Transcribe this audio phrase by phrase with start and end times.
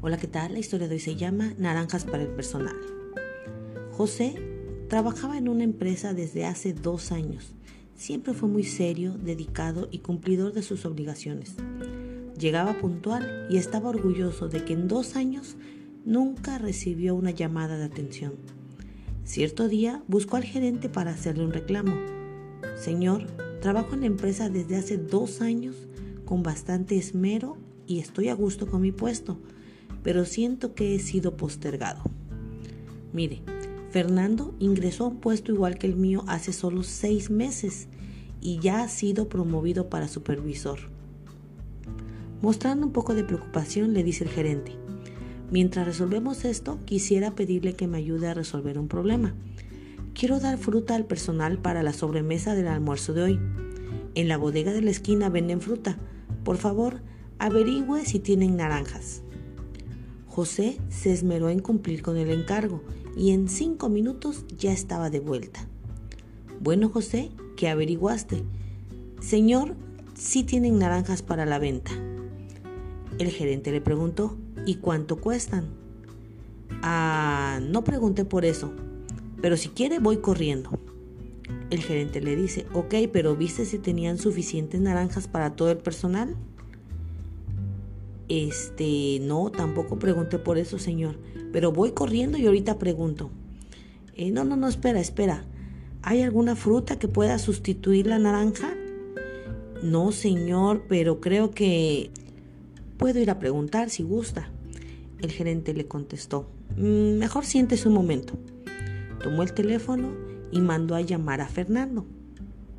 [0.00, 0.52] Hola, ¿qué tal?
[0.52, 2.76] La historia de hoy se llama Naranjas para el personal.
[3.90, 4.36] José
[4.88, 7.56] trabajaba en una empresa desde hace dos años.
[7.96, 11.56] Siempre fue muy serio, dedicado y cumplidor de sus obligaciones.
[12.38, 15.56] Llegaba puntual y estaba orgulloso de que en dos años
[16.04, 18.34] nunca recibió una llamada de atención.
[19.24, 21.96] Cierto día buscó al gerente para hacerle un reclamo.
[22.76, 23.26] Señor,
[23.60, 25.74] trabajo en la empresa desde hace dos años
[26.24, 27.56] con bastante esmero
[27.88, 29.40] y estoy a gusto con mi puesto
[30.08, 32.00] pero siento que he sido postergado.
[33.12, 33.42] Mire,
[33.90, 37.88] Fernando ingresó a un puesto igual que el mío hace solo seis meses
[38.40, 40.78] y ya ha sido promovido para supervisor.
[42.40, 44.76] Mostrando un poco de preocupación, le dice el gerente,
[45.50, 49.34] mientras resolvemos esto, quisiera pedirle que me ayude a resolver un problema.
[50.14, 53.40] Quiero dar fruta al personal para la sobremesa del almuerzo de hoy.
[54.14, 55.98] En la bodega de la esquina venden fruta.
[56.44, 57.02] Por favor,
[57.38, 59.22] averigüe si tienen naranjas.
[60.38, 62.80] José se esmeró en cumplir con el encargo
[63.16, 65.66] y en cinco minutos ya estaba de vuelta.
[66.60, 68.44] Bueno, José, ¿qué averiguaste?
[69.20, 69.74] Señor,
[70.14, 71.90] sí tienen naranjas para la venta.
[73.18, 75.70] El gerente le preguntó, ¿y cuánto cuestan?
[76.82, 78.72] Ah, no pregunté por eso,
[79.42, 80.70] pero si quiere voy corriendo.
[81.70, 86.36] El gerente le dice, ok, pero ¿viste si tenían suficientes naranjas para todo el personal?
[88.28, 91.18] Este, no, tampoco pregunté por eso, señor.
[91.52, 93.30] Pero voy corriendo y ahorita pregunto.
[94.14, 95.44] Eh, no, no, no, espera, espera.
[96.02, 98.74] ¿Hay alguna fruta que pueda sustituir la naranja?
[99.82, 102.10] No, señor, pero creo que...
[102.98, 104.50] Puedo ir a preguntar si gusta.
[105.20, 106.50] El gerente le contestó.
[106.76, 108.34] Mm, mejor siéntese un momento.
[109.22, 110.12] Tomó el teléfono
[110.50, 112.06] y mandó a llamar a Fernando,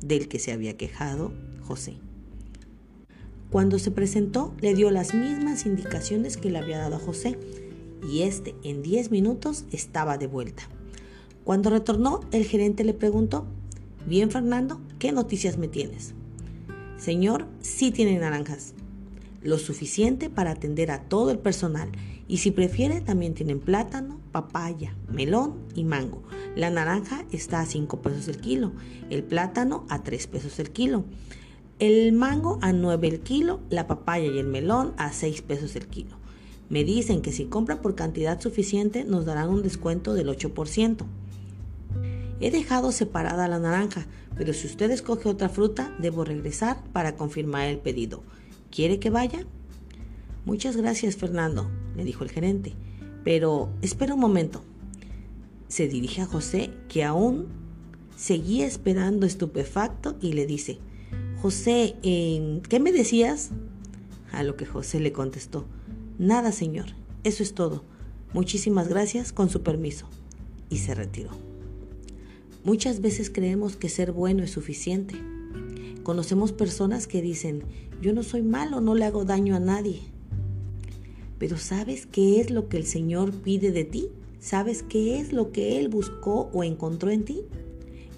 [0.00, 1.98] del que se había quejado José.
[3.50, 7.38] Cuando se presentó, le dio las mismas indicaciones que le había dado a José
[8.08, 10.62] y este en 10 minutos estaba de vuelta.
[11.44, 13.46] Cuando retornó, el gerente le preguntó,
[14.06, 16.14] Bien Fernando, ¿qué noticias me tienes?
[16.96, 18.74] Señor, sí tiene naranjas,
[19.42, 21.90] lo suficiente para atender a todo el personal
[22.28, 26.22] y si prefiere también tienen plátano, papaya, melón y mango.
[26.54, 28.72] La naranja está a 5 pesos el kilo,
[29.10, 31.04] el plátano a 3 pesos el kilo.
[31.80, 35.86] El mango a 9 el kilo, la papaya y el melón a 6 pesos el
[35.86, 36.14] kilo.
[36.68, 41.06] Me dicen que si compra por cantidad suficiente nos darán un descuento del 8%.
[42.38, 47.68] He dejado separada la naranja, pero si usted escoge otra fruta, debo regresar para confirmar
[47.68, 48.22] el pedido.
[48.70, 49.46] ¿Quiere que vaya?
[50.44, 52.74] Muchas gracias, Fernando, le dijo el gerente.
[53.24, 54.62] Pero espera un momento.
[55.68, 57.46] Se dirige a José, que aún
[58.16, 60.78] seguía esperando estupefacto, y le dice,
[61.42, 63.50] José, ¿qué me decías?
[64.30, 65.64] A lo que José le contestó,
[66.18, 66.88] Nada, señor,
[67.24, 67.82] eso es todo.
[68.34, 70.06] Muchísimas gracias, con su permiso.
[70.68, 71.30] Y se retiró.
[72.62, 75.14] Muchas veces creemos que ser bueno es suficiente.
[76.02, 77.62] Conocemos personas que dicen,
[78.02, 80.02] yo no soy malo, no le hago daño a nadie.
[81.38, 84.08] Pero ¿sabes qué es lo que el Señor pide de ti?
[84.40, 87.44] ¿Sabes qué es lo que Él buscó o encontró en ti?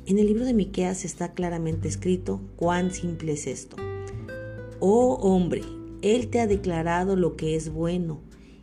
[0.04, 3.76] En el libro de Miqueas está claramente escrito cuán simple es esto.
[4.80, 5.62] Oh hombre,
[6.02, 8.20] él te ha declarado lo que es bueno.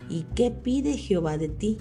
[0.09, 1.77] ¿Y qué pide Jehová de ti?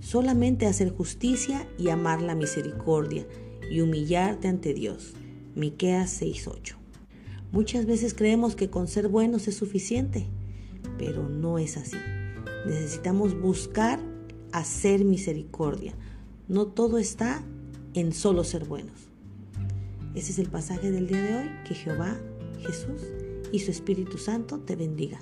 [0.00, 3.26] Solamente hacer justicia y amar la misericordia
[3.70, 5.12] y humillarte ante Dios.
[5.54, 6.76] Miqueas 6:8.
[7.52, 10.28] Muchas veces creemos que con ser buenos es suficiente,
[10.96, 11.98] pero no es así.
[12.66, 14.00] Necesitamos buscar
[14.52, 15.94] hacer misericordia.
[16.48, 17.44] No todo está
[17.94, 19.08] en solo ser buenos.
[20.14, 21.50] Ese es el pasaje del día de hoy.
[21.66, 22.16] Que Jehová,
[22.60, 23.00] Jesús
[23.52, 25.18] y su Espíritu Santo te bendiga.